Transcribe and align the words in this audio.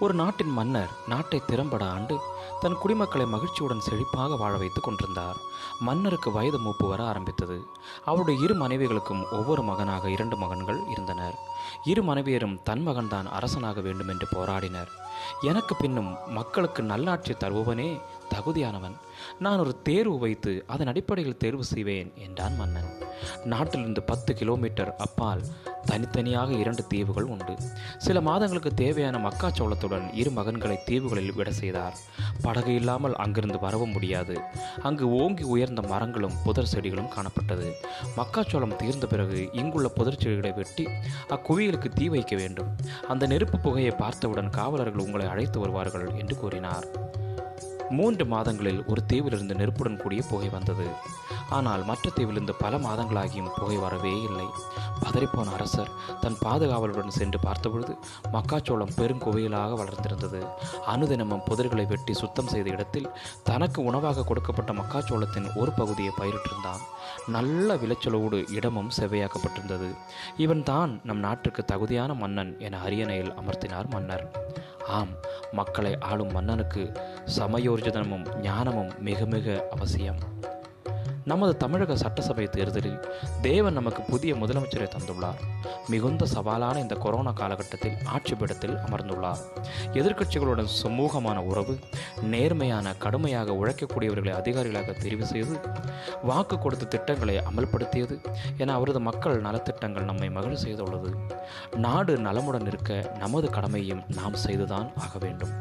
ஒரு 0.00 0.14
நாட்டின் 0.14 0.52
மன்னர் 0.52 0.90
நாட்டை 1.06 1.42
திறம்பட 1.46 1.90
ஆண்டு 1.90 2.20
தன் 2.60 2.76
குடிமக்களை 2.78 3.26
மகிழ்ச்சியுடன் 3.26 3.82
செழிப்பாக 3.90 4.36
வாழ 4.38 4.56
வைத்துக் 4.56 4.84
கொண்டிருந்தார். 4.84 5.36
மன்னருக்கு 5.80 6.32
வயது 6.32 6.58
மூப்பு 6.58 6.88
வர 6.88 7.04
ஆரம்பித்தது. 7.04 7.64
அவருடைய 8.04 8.44
இரு 8.44 8.54
மனைவிகளுக்கும் 8.54 9.22
ஒவ்வொரு 9.30 9.62
மகனாக 9.62 10.10
இரண்டு 10.10 10.36
மகன்கள் 10.36 10.80
இருந்தனர். 10.88 11.34
இரு 11.84 12.02
மனைவியரும் 12.02 12.62
தன் 12.62 12.88
மகன்தான் 12.88 13.28
அரசனாக 13.28 13.80
வேண்டும் 13.80 14.08
என்று 14.08 14.28
போராடினர். 14.30 14.88
எனக்கு 15.40 15.76
பின்னும் 15.76 16.16
மக்களுக்கு 16.28 16.82
நல்லாட்சி 16.82 17.32
தருபவனே 17.32 18.00
தகுதியானவன். 18.34 18.96
நான் 19.38 19.58
ஒரு 19.58 19.82
தேர்வு 19.82 20.18
வைத்து 20.18 20.64
அதன் 20.66 20.86
அடிப்படையில் 20.86 21.36
தேர்வு 21.36 21.64
செய்வேன் 21.64 22.12
என்றான் 22.16 22.56
மன்னன். 22.56 22.90
நாட்டிலிருந்து 23.44 24.02
பத்து 24.02 24.34
கிலோமீட்டர் 24.34 24.96
அப்பால் 24.96 25.42
தனித்தனியாக 25.84 26.50
இரண்டு 26.52 26.86
தீவுகள் 26.86 27.24
உண்டு. 27.24 27.54
சில 27.98 28.20
மாதங்களுக்கு 28.20 28.74
தேவையான 28.74 29.16
மக்காச்சோளத்துடன் 29.18 30.14
இரு 30.14 30.30
மகன்களை 30.30 30.76
தீவுகளில் 30.84 31.34
விட 31.34 31.52
செய்தார். 31.52 31.96
படகு 32.42 32.74
இல்லாமல் 32.74 33.16
அங்கிருந்து 33.16 33.58
வரவும் 33.58 33.92
முடியாது. 33.92 34.38
அங்கு 34.82 35.10
ஓங்கி 35.10 35.42
உயர்ந்த 35.42 35.82
மரங்களும் 35.82 36.38
புதர் 36.44 36.70
செடிகளும் 36.74 37.12
காணப்பட்டது. 37.16 37.70
மக்காச்சோளம் 38.16 38.76
தீர்ந்த 38.76 39.06
பிறகு 39.06 39.48
இங்குள்ள 39.52 39.88
புதர் 39.88 40.20
செடிகளை 40.22 40.52
வெட்டி 40.52 40.86
அக்குவியலுக்கு 41.28 41.88
தீ 41.88 42.08
வைக்க 42.08 42.36
வேண்டும். 42.36 42.76
அந்த 43.08 43.26
நெருப்பு 43.26 43.58
புகையை 43.58 43.90
பார்த்தவுடன் 43.90 44.50
காவலர்கள் 44.50 45.04
உங்களை 45.06 45.26
அழைத்து 45.26 45.60
வருவார்கள் 45.60 46.08
என்று 46.14 46.36
கூறினார். 46.36 47.16
மூன்று 47.90 48.26
மாதங்களில் 48.26 48.84
ஒரு 48.84 49.02
தீவிலிருந்து 49.06 49.54
நெருப்புடன் 49.54 49.96
கூடிய 49.96 50.22
புகை 50.28 50.48
வந்தது. 50.48 50.86
ஆனால் 51.50 51.84
மற்ற 51.84 52.10
தீவிலிருந்து 52.10 52.54
பல 52.58 52.76
மாதங்களாகியும் 52.78 53.52
புகை 53.58 53.76
வரவே 53.76 54.22
இல்லை. 54.22 54.46
பதறிப்போன 55.04 55.52
அரசர் 55.52 55.90
தன் 56.20 56.38
பாதுகாவலுடன் 56.44 57.16
சென்று 57.18 57.38
பார்த்தபொழுது 57.40 57.96
மக்காச்சோளம் 58.32 58.94
பெருங்குவையிலாக 58.96 59.74
வளர்ந்திருந்தது. 59.74 60.46
அனுதினமும் 60.86 61.44
புதர்களை 61.50 61.86
வெட்டி 61.86 62.14
சுத்தம் 62.14 62.46
செய்த 62.46 62.70
இடத்தில் 62.70 63.10
தனக்கு 63.42 63.82
உணவாக 63.82 64.24
கொடுக்கப்பட்ட 64.24 64.72
மக்காச்சோளத்தின் 64.72 65.54
ஒரு 65.54 65.72
பகுதியை 65.72 66.12
பயிரிட்டிருந்தான். 66.20 66.82
நல்ல 67.28 67.74
விளைச்சலோடு 67.74 68.50
இடமும் 68.52 68.90
செவ்வையாக்கப்பட்டிருந்தது. 68.98 69.90
இவன் 70.36 70.62
தான் 70.62 71.00
நம் 71.04 71.18
நாட்டிற்கு 71.18 71.64
தகுதியான 71.64 72.14
மன்னன் 72.14 72.58
என 72.58 72.78
அரியணையில் 72.78 73.32
அமர்த்தினார் 73.32 73.88
மன்னர். 73.88 74.56
ஆம் 74.88 75.08
மக்களை 75.52 75.98
ஆளும் 75.98 76.32
மன்னனுக்கு 76.32 76.92
சமயோர்ஜிதனமும் 77.38 78.40
ஞானமும் 78.40 78.92
மிக 78.98 79.24
மிக 79.24 79.66
அவசியம். 79.70 80.18
நமது 81.30 81.52
தமிழக 81.62 81.96
சட்டசபை 82.02 82.44
தேர்தலில் 82.46 82.98
தேவன் 83.46 83.76
நமக்கு 83.78 84.02
புதிய 84.02 84.32
முதலமைச்சரை 84.34 84.86
தந்துள்ளார். 84.94 85.40
மிகுந்த 85.88 86.26
சவாலான 86.34 86.76
இந்த 86.84 86.94
கொரோனா 87.04 87.32
காலகட்டத்தில் 87.40 87.96
ஆட்சி 88.14 88.34
பீடத்தில் 88.34 88.76
அமர்ந்துள்ளார். 88.86 89.40
எதிர்க்கட்சிகளுடன் 89.98 90.70
சுமூகமான 90.82 91.38
உறவு 91.50 91.74
நேர்மையான 92.34 92.94
கடுமையாக 93.04 93.56
உழைக்கக்கூடியவர்களை 93.60 94.32
அதிகாரிகளாக 94.40 94.94
தெரிவு 95.04 95.26
செய்து 95.32 95.56
வாக்கு 96.22 96.58
கொடுத்த 96.58 96.90
திட்டங்களை 96.94 97.36
அமல்படுத்தியது 97.50 98.16
என 98.56 98.74
அவரது 98.78 99.02
மக்கள் 99.08 99.42
நலத்திட்டங்கள் 99.42 100.08
நம்மை 100.10 100.30
மகிழ் 100.30 100.62
செய்துள்ளது. 100.64 101.10
நாடு 101.86 102.14
நலமுடன் 102.28 102.68
இருக்க 102.72 103.00
நமது 103.18 103.50
கடமையும் 103.58 104.02
நாம் 104.16 104.40
செய்துதான் 104.46 104.88
ஆக 105.06 105.14
வேண்டும். 105.24 105.54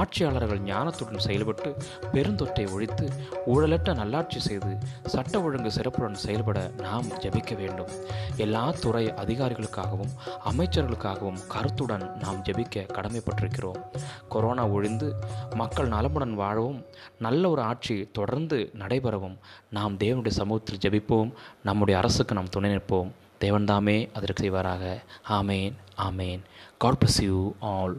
ஆட்சியாளர்கள் 0.00 0.62
ஞானத்துடன் 0.70 1.26
செயல்பட்டு 1.28 1.70
பெருந்தொற்றை 2.12 2.66
ஒழித்து 2.72 3.06
ஊழலற்ற 3.54 3.94
நல்லாட்சி 4.02 4.40
செய்து 4.48 4.72
சட்ட 5.08 5.42
ஒழுங்கு 5.42 5.70
சிறப்புடன் 5.72 6.14
செயல்பட 6.14 6.70
நாம் 6.78 7.08
ஜெபிக்க 7.08 7.56
வேண்டும். 7.56 7.88
எல்லா 8.36 8.70
துறை 8.70 9.06
அதிகாரிகளுக்காகவும் 9.06 10.12
அமைச்சர்களுக்காகவும் 10.44 11.46
கருத்துடன் 11.48 12.16
நாம் 12.20 12.42
ஜெபிக்க 12.42 12.86
கடமைப்பட்டிருக்கிறோம். 12.92 13.82
கொரோனா 14.28 14.66
ஒழிந்து 14.66 15.14
மக்கள் 15.54 15.88
நலமுடன் 15.88 16.34
வாழவும் 16.34 16.84
நல்ல 17.18 17.50
ஒரு 17.50 17.62
ஆட்சி 17.62 18.08
தொடர்ந்து 18.12 18.70
நடைபெறவும் 18.78 19.38
நாம் 19.70 19.96
தேவனுடைய 19.96 20.28
சமூகத்தில் 20.28 20.78
ஜெபிப்போம். 20.78 21.32
நம்முடைய 21.62 22.00
அரசுக்கு 22.00 22.34
நாம் 22.34 22.48
துணை 22.48 22.70
நிற்போம். 22.70 23.10
தேவன்தாமே 23.40 24.08
அதற்கு 24.12 24.42
செய்வாராக. 24.42 25.02
ஆமேன் 25.28 25.72
ஆமேன். 26.02 26.40
God 26.78 27.02
bless 27.04 27.22
you 27.22 27.52
all 27.60 27.98